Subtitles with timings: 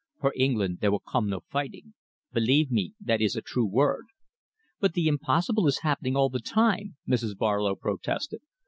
[0.19, 1.93] For England there will come no fighting.
[2.33, 4.07] Believe me, that is a true word."
[4.79, 7.37] "But the impossible is happening all the time," Mrs.
[7.37, 8.41] Barlow protested.